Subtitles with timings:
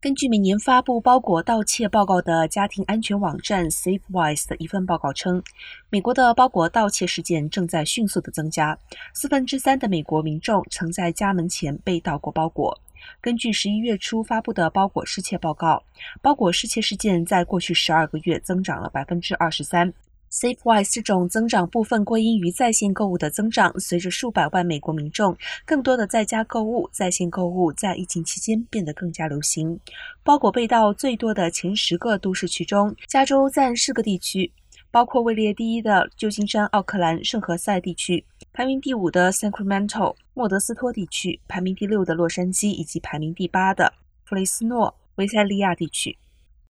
[0.00, 5.42] 根据每年发布包裹盗窃报告的家庭安全网站 SafeWise 的一份报告称，
[5.90, 8.78] 美国的包裹盗窃事件正在迅速的增加。
[9.12, 12.78] 四分之三的美国民众曾在家门前被盗过包裹。
[13.20, 15.82] 根据十一月初发布的包裹失窃报告，
[16.22, 19.92] 包裹失窃事件在过去十二个月增长了百分之二十三。
[20.30, 23.72] SafeWise 这种增长部分归因于在线购物的增长。
[23.78, 29.78] 随着数百万美国民众更多的在家购物，在线购物在疫情期间变得更加流行。
[30.22, 34.52] 包裹被盗最多的前十个都市区中，加州占四个地区，
[34.90, 43.92] 包括位列第一的旧金山、奥克兰、圣何塞地区，排名第五的 Sacramento、莫德斯托地区，排名第六的洛杉矶，以及排名第八的
[44.24, 46.18] 弗雷斯诺、维塞利亚地区。